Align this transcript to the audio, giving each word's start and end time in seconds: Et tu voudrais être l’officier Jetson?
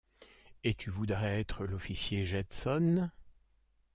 Et 0.63 0.73
tu 0.73 0.89
voudrais 0.89 1.41
être 1.41 1.67
l’officier 1.67 2.25
Jetson? 2.25 3.11